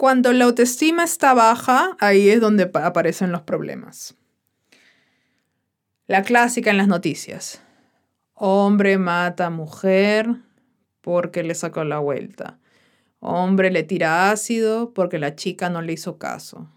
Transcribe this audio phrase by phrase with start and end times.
[0.00, 4.16] Cuando la autoestima está baja, ahí es donde aparecen los problemas.
[6.06, 7.60] La clásica en las noticias.
[8.32, 10.36] Hombre mata a mujer
[11.02, 12.58] porque le sacó la vuelta.
[13.18, 16.72] Hombre le tira ácido porque la chica no le hizo caso.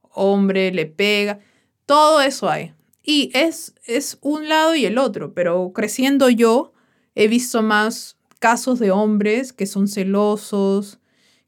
[0.00, 1.38] Hombre le pega.
[1.86, 2.74] Todo eso hay.
[3.04, 6.72] Y es, es un lado y el otro, pero creciendo yo
[7.14, 10.98] he visto más casos de hombres que son celosos,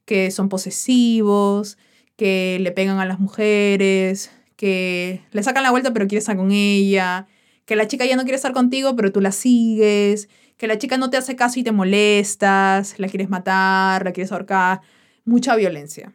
[0.04, 1.78] que son posesivos,
[2.16, 6.52] que le pegan a las mujeres, que le sacan la vuelta pero quieres estar con
[6.52, 7.26] ella,
[7.64, 10.96] que la chica ya no quiere estar contigo pero tú la sigues, que la chica
[10.98, 14.80] no te hace caso y te molestas, la quieres matar, la quieres ahorcar,
[15.24, 16.14] mucha violencia.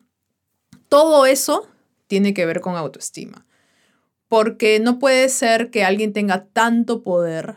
[0.88, 1.68] Todo eso
[2.08, 3.46] tiene que ver con autoestima.
[4.28, 7.56] Porque no puede ser que alguien tenga tanto poder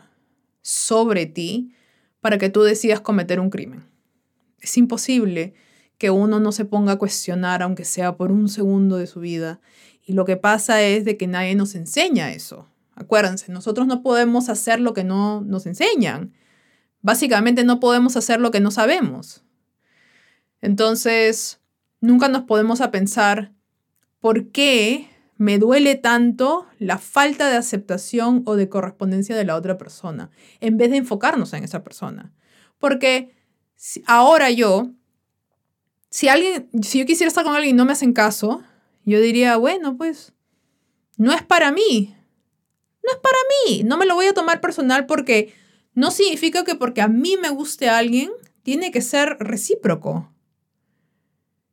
[0.61, 1.73] sobre ti
[2.19, 3.85] para que tú decidas cometer un crimen.
[4.59, 5.53] Es imposible
[6.03, 9.61] que uno no se ponga a cuestionar, aunque sea por un segundo de su vida.
[10.05, 12.67] Y lo que pasa es de que nadie nos enseña eso.
[12.93, 16.33] Acuérdense, nosotros no podemos hacer lo que no nos enseñan.
[16.99, 19.45] Básicamente no podemos hacer lo que no sabemos.
[20.59, 21.61] Entonces,
[22.01, 23.53] nunca nos podemos a pensar
[24.19, 29.77] por qué me duele tanto la falta de aceptación o de correspondencia de la otra
[29.77, 32.33] persona, en vez de enfocarnos en esa persona.
[32.77, 33.33] Porque
[34.05, 34.91] ahora yo,
[36.13, 38.61] si alguien, si yo quisiera estar con alguien y no me hacen caso,
[39.03, 40.31] yo diría, bueno, pues
[41.17, 42.15] no es para mí.
[43.03, 43.83] No es para mí.
[43.83, 45.55] No me lo voy a tomar personal porque
[45.95, 48.29] no significa que porque a mí me guste alguien,
[48.61, 50.31] tiene que ser recíproco.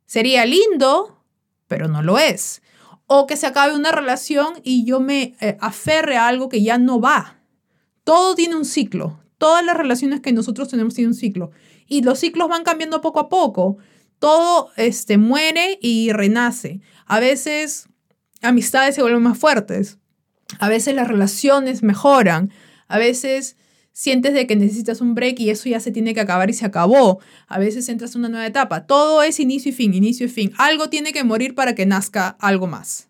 [0.07, 1.23] Sería lindo,
[1.69, 2.63] pero no lo es
[3.13, 6.79] o que se acabe una relación y yo me eh, aferre a algo que ya
[6.79, 7.43] no va.
[8.05, 9.21] Todo tiene un ciclo.
[9.37, 11.51] Todas las relaciones que nosotros tenemos tienen un ciclo.
[11.87, 13.77] Y los ciclos van cambiando poco a poco.
[14.21, 16.81] Todo este, muere y renace.
[17.07, 17.89] A veces
[18.43, 19.99] amistades se vuelven más fuertes.
[20.61, 22.53] A veces las relaciones mejoran.
[22.87, 23.57] A veces
[23.93, 26.67] sientes de que necesitas un break y eso ya se tiene que acabar y se
[26.67, 27.21] acabó.
[27.49, 28.87] A veces entras en una nueva etapa.
[28.87, 30.53] Todo es inicio y fin, inicio y fin.
[30.59, 33.09] Algo tiene que morir para que nazca algo más.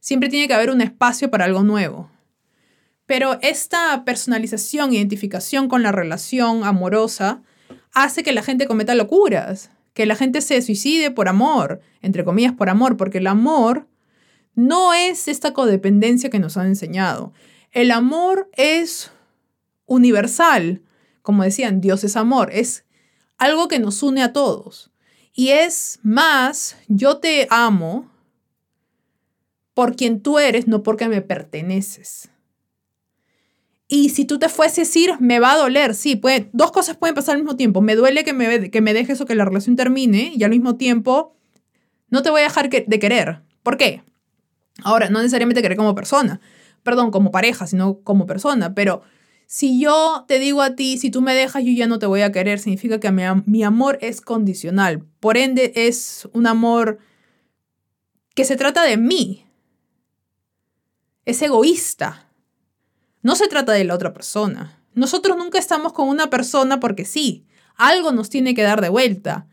[0.00, 2.08] Siempre tiene que haber un espacio para algo nuevo.
[3.06, 7.42] Pero esta personalización, identificación con la relación amorosa,
[7.92, 12.52] hace que la gente cometa locuras, que la gente se suicide por amor, entre comillas
[12.52, 13.86] por amor, porque el amor
[14.54, 17.32] no es esta codependencia que nos han enseñado.
[17.70, 19.10] El amor es
[19.86, 20.82] universal.
[21.22, 22.50] Como decían, Dios es amor.
[22.52, 22.84] Es
[23.38, 24.90] algo que nos une a todos.
[25.32, 28.10] Y es más, yo te amo
[29.74, 32.31] por quien tú eres, no porque me perteneces.
[33.94, 35.94] Y si tú te fueses a ir, me va a doler.
[35.94, 36.18] Sí,
[36.54, 37.82] dos cosas pueden pasar al mismo tiempo.
[37.82, 40.76] Me duele que me, que me dejes o que la relación termine y al mismo
[40.76, 41.36] tiempo
[42.08, 43.42] no te voy a dejar de querer.
[43.62, 44.02] ¿Por qué?
[44.82, 46.40] Ahora, no necesariamente querer como persona,
[46.82, 49.02] perdón, como pareja, sino como persona, pero
[49.46, 52.22] si yo te digo a ti, si tú me dejas, yo ya no te voy
[52.22, 55.04] a querer, significa que mi, amor es condicional.
[55.20, 56.96] Por ende, es un amor
[58.34, 59.44] que se trata de mí.
[61.26, 62.31] Es egoísta.
[63.22, 64.78] No se trata de la otra persona.
[64.94, 67.46] Nosotros nunca estamos con una persona porque sí.
[67.76, 69.46] Algo nos tiene que dar de vuelta.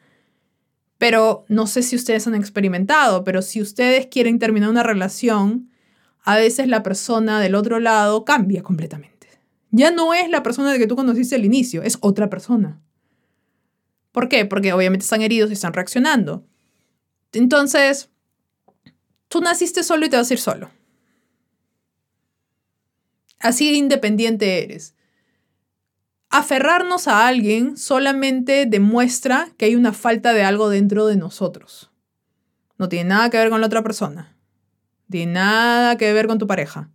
[0.98, 5.70] Pero no sé si ustedes han experimentado, pero si ustedes quieren terminar una relación,
[6.24, 9.28] a veces la persona del otro lado cambia completamente.
[9.72, 12.82] Ya no es la persona de que tú conociste al inicio, es otra persona.
[14.12, 14.46] ¿Por qué?
[14.46, 16.46] Porque obviamente están heridos y están reaccionando.
[17.32, 18.10] Entonces,
[19.28, 20.70] tú naciste solo y te vas a ir solo.
[23.40, 24.96] Así de independiente eres.
[26.30, 31.90] Aferrarnos a alguien solamente demuestra que hay una falta de algo dentro de nosotros.
[32.78, 34.36] No tiene nada que ver con la otra persona.
[35.10, 36.92] Tiene nada que ver con tu pareja.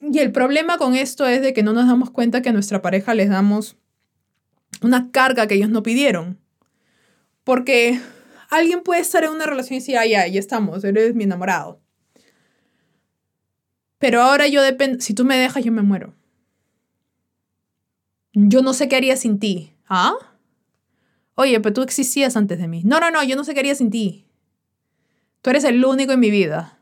[0.00, 2.82] Y el problema con esto es de que no nos damos cuenta que a nuestra
[2.82, 3.76] pareja les damos
[4.82, 6.40] una carga que ellos no pidieron.
[7.44, 8.00] Porque
[8.50, 11.83] alguien puede estar en una relación y decir, ay, ya, ya estamos, eres mi enamorado.
[14.04, 16.12] Pero ahora yo dependo, si tú me dejas, yo me muero.
[18.34, 19.72] Yo no sé qué haría sin ti.
[19.88, 20.12] ¿Ah?
[21.36, 22.82] Oye, pero tú existías antes de mí.
[22.84, 24.26] No, no, no, yo no sé qué haría sin ti.
[25.40, 26.78] Tú eres el único en mi vida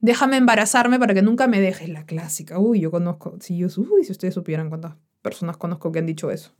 [0.00, 2.58] déjame embarazarme para que nunca me dejes la clásica.
[2.58, 6.30] Uy, yo conozco, si yo, uy, si ustedes supieran cuántas personas conozco que han dicho
[6.30, 6.52] eso.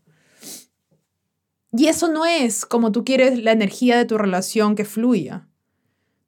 [1.73, 5.49] Y eso no es como tú quieres la energía de tu relación que fluya.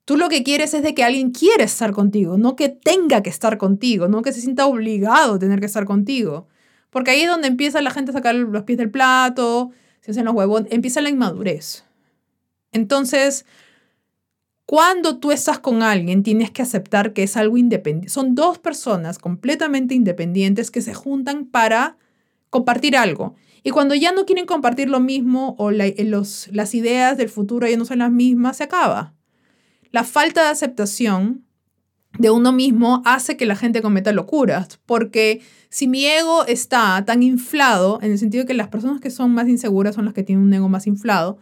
[0.09, 3.29] Tú lo que quieres es de que alguien quiera estar contigo, no que tenga que
[3.29, 6.47] estar contigo, no que se sienta obligado a tener que estar contigo.
[6.89, 9.69] Porque ahí es donde empieza la gente a sacar los pies del plato,
[10.01, 11.85] se hacen los huevos, empieza la inmadurez.
[12.71, 13.45] Entonces,
[14.65, 18.09] cuando tú estás con alguien, tienes que aceptar que es algo independiente.
[18.09, 21.97] Son dos personas completamente independientes que se juntan para
[22.49, 23.35] compartir algo.
[23.61, 27.77] Y cuando ya no quieren compartir lo mismo o los, las ideas del futuro ya
[27.77, 29.13] no son las mismas, se acaba.
[29.91, 31.45] La falta de aceptación
[32.17, 37.23] de uno mismo hace que la gente cometa locuras, porque si mi ego está tan
[37.23, 40.23] inflado, en el sentido de que las personas que son más inseguras son las que
[40.23, 41.37] tienen un ego más inflado,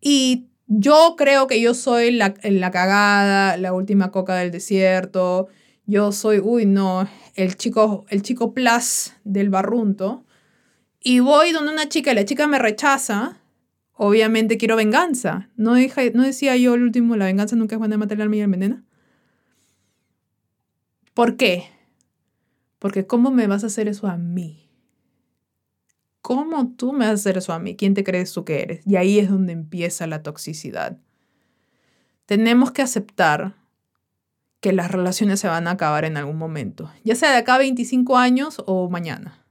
[0.00, 5.48] y yo creo que yo soy la, la cagada, la última coca del desierto.
[5.84, 10.24] Yo soy, uy, no, el chico, el chico plus del barrunto.
[11.00, 13.39] Y voy donde una chica y la chica me rechaza.
[14.02, 15.50] Obviamente quiero venganza.
[15.56, 18.84] ¿No, decía yo el último, la venganza nunca es buena de matar al?
[21.12, 21.64] ¿Por qué?
[22.78, 24.70] Porque ¿cómo me vas a hacer eso a mí?
[26.22, 27.76] ¿Cómo tú me vas a hacer eso a mí?
[27.76, 28.86] ¿Quién te crees tú que eres?
[28.86, 30.96] Y ahí es donde empieza la toxicidad.
[32.24, 33.56] Tenemos que aceptar
[34.60, 37.58] que las relaciones se van a acabar en algún momento, ya sea de acá a
[37.58, 39.44] 25 años o mañana.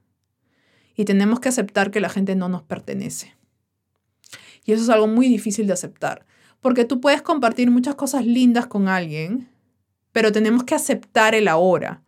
[0.96, 3.38] Y tenemos que aceptar que la gente no nos pertenece.
[4.70, 6.24] Y eso es algo muy difícil de aceptar,
[6.60, 9.48] porque tú puedes compartir muchas cosas lindas con alguien,
[10.12, 12.04] pero tenemos que aceptar el ahora.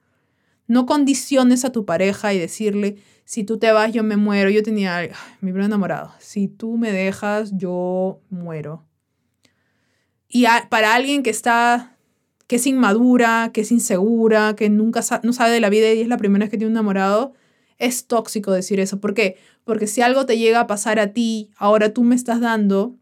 [0.69, 4.49] No condiciones a tu pareja y decirle, si tú te vas, yo me muero.
[4.49, 5.01] Yo tenía
[5.41, 6.13] mi primer enamorado.
[6.21, 8.87] Si tú me dejas, yo muero.
[10.29, 11.97] Y para alguien que está,
[12.47, 16.09] que es inmadura, que es insegura, que nunca no sabe de la vida y es
[16.09, 17.33] la primera vez que tiene un enamorado,
[17.79, 19.01] es tóxico decir eso.
[19.01, 19.37] ¿Por qué?
[19.65, 22.97] Porque si algo te llega a pasar a ti, ahora tú me estás dando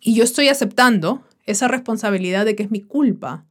[0.00, 3.44] y yo estoy aceptando esa responsabilidad de que es mi culpa.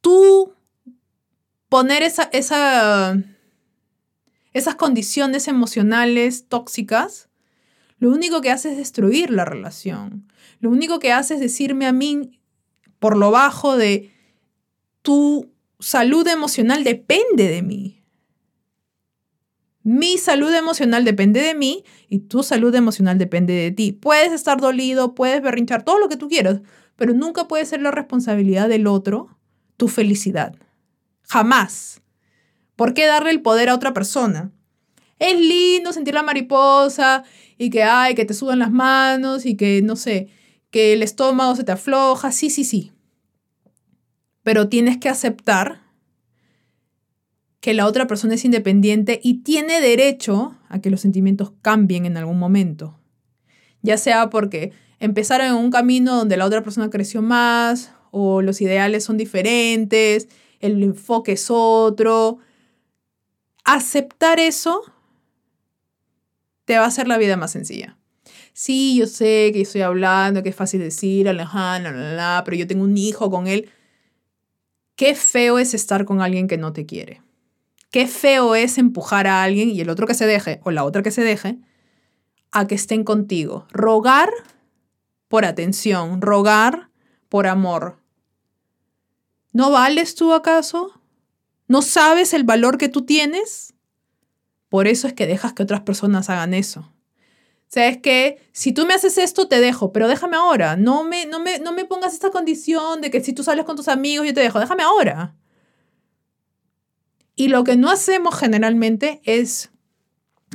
[0.00, 0.52] Tú
[1.68, 3.16] poner esa, esa
[4.54, 7.28] esas condiciones emocionales tóxicas,
[7.98, 10.32] lo único que hace es destruir la relación.
[10.60, 12.38] Lo único que hace es decirme a mí
[13.00, 14.12] por lo bajo de
[15.02, 15.50] tu
[15.80, 18.03] salud emocional depende de mí.
[19.84, 23.92] Mi salud emocional depende de mí y tu salud emocional depende de ti.
[23.92, 26.62] Puedes estar dolido, puedes berrinchar, todo lo que tú quieras,
[26.96, 29.28] pero nunca puede ser la responsabilidad del otro
[29.76, 30.56] tu felicidad.
[31.22, 32.00] Jamás.
[32.76, 34.52] ¿Por qué darle el poder a otra persona?
[35.18, 37.22] Es lindo sentir la mariposa
[37.58, 40.28] y que hay, que te sudan las manos y que, no sé,
[40.70, 42.32] que el estómago se te afloja.
[42.32, 42.92] Sí, sí, sí.
[44.42, 45.83] Pero tienes que aceptar
[47.64, 52.18] que la otra persona es independiente y tiene derecho a que los sentimientos cambien en
[52.18, 53.00] algún momento.
[53.80, 58.60] Ya sea porque empezaron en un camino donde la otra persona creció más o los
[58.60, 60.28] ideales son diferentes,
[60.60, 62.36] el enfoque es otro,
[63.64, 64.82] aceptar eso
[66.66, 67.96] te va a hacer la vida más sencilla.
[68.52, 72.84] Sí, yo sé que estoy hablando, que es fácil decir, la, la, pero yo tengo
[72.84, 73.70] un hijo con él.
[74.96, 77.22] Qué feo es estar con alguien que no te quiere.
[77.94, 81.04] Qué feo es empujar a alguien y el otro que se deje, o la otra
[81.04, 81.60] que se deje,
[82.50, 83.68] a que estén contigo.
[83.70, 84.30] Rogar
[85.28, 86.90] por atención, rogar
[87.28, 88.00] por amor.
[89.52, 91.00] ¿No vales tú acaso?
[91.68, 93.74] ¿No sabes el valor que tú tienes?
[94.68, 96.80] Por eso es que dejas que otras personas hagan eso.
[96.80, 100.74] O sea, es que si tú me haces esto, te dejo, pero déjame ahora.
[100.74, 103.76] No me, no me, no me pongas esta condición de que si tú sales con
[103.76, 104.58] tus amigos, yo te dejo.
[104.58, 105.36] Déjame ahora.
[107.36, 109.70] Y lo que no hacemos generalmente es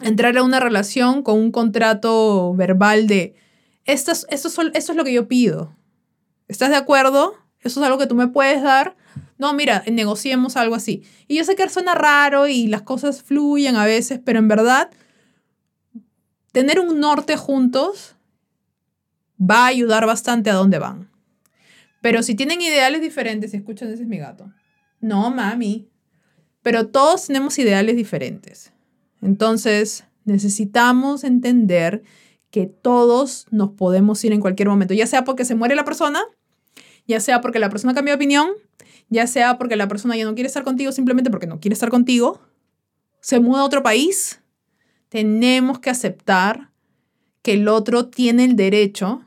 [0.02, 3.36] entrar a una relación con un contrato verbal de,
[3.86, 5.76] esto es, esto es lo que yo pido.
[6.48, 7.34] ¿Estás de acuerdo?
[7.62, 8.96] Eso es algo que tú me puedes dar
[9.40, 11.04] no, mira, negociemos algo así.
[11.28, 14.92] Y yo sé que suena raro y las cosas fluyen a veces, pero en verdad,
[16.52, 18.18] tener un norte juntos
[19.40, 21.10] va a ayudar bastante a dónde van.
[22.02, 24.52] Pero si tienen ideales diferentes, escuchan, ese es mi gato.
[25.00, 25.90] No, mami.
[26.70, 28.72] Pero todos tenemos ideales diferentes.
[29.24, 32.04] Entonces, necesitamos entender
[32.52, 36.22] que todos nos podemos ir en cualquier momento, ya sea porque se muere la persona,
[37.08, 38.50] ya sea porque la persona cambió de opinión,
[39.10, 41.90] ya sea porque la persona ya no quiere estar contigo simplemente porque no quiere estar
[41.90, 42.40] contigo,
[43.20, 44.40] se muda a otro país,
[45.10, 46.70] tenemos que aceptar
[47.42, 49.24] que el otro tiene el derecho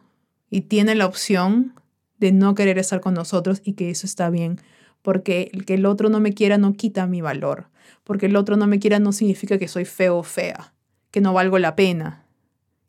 [0.49, 1.75] y tiene la opción
[2.21, 4.61] de no querer estar con nosotros y que eso está bien,
[5.03, 7.69] porque el que el otro no me quiera no quita mi valor,
[8.05, 10.73] porque el otro no me quiera no significa que soy feo o fea,
[11.11, 12.23] que no valgo la pena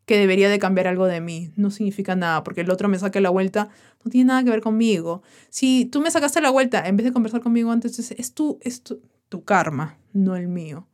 [0.06, 1.50] que debería de cambiar algo de mí.
[1.56, 3.68] No significa nada, porque el otro me saque la vuelta,
[4.04, 5.22] no tiene nada que ver conmigo.
[5.50, 8.82] Si tú me sacaste la vuelta en vez de conversar conmigo antes, es, tu, es
[8.82, 10.86] tu, tu karma, no el mío.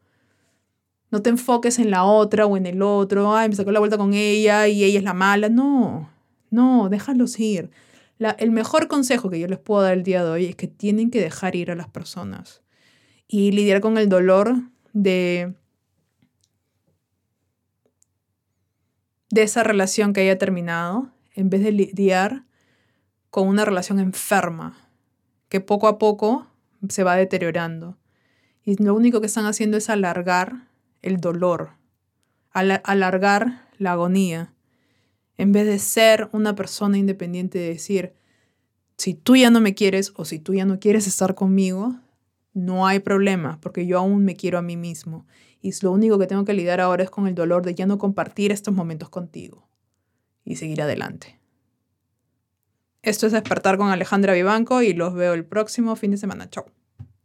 [1.10, 3.34] No te enfoques en la otra o en el otro.
[3.34, 5.48] Ay, me sacó la vuelta con ella y ella es la mala.
[5.48, 6.08] No,
[6.50, 7.70] No, déjalos ir.
[8.38, 11.10] El mejor consejo que yo les puedo dar el día de hoy es que tienen
[11.10, 12.62] que dejar ir a las personas
[13.26, 14.54] y lidiar con el dolor
[14.92, 15.54] de,
[19.30, 22.44] de esa relación que haya terminado en vez de lidiar
[23.30, 24.76] con una relación enferma
[25.48, 26.46] que poco a poco
[26.88, 27.96] se va deteriorando.
[28.64, 30.68] Y lo único que están haciendo es alargar
[31.00, 31.70] el dolor,
[32.52, 34.52] alargar la agonía,
[35.40, 38.12] en vez de ser una persona independiente de decir,
[38.99, 41.97] si tú ya no me quieres o si tú ya no quieres estar conmigo,
[42.52, 45.26] no hay problema, porque yo aún me quiero a mí mismo.
[45.62, 47.97] Y lo único que tengo que lidiar ahora es con el dolor de ya no
[47.97, 49.66] compartir estos momentos contigo
[50.44, 51.40] y seguir adelante.
[53.00, 56.50] Esto es Despertar con Alejandra Vivanco y los veo el próximo fin de semana.
[56.50, 56.66] Chao.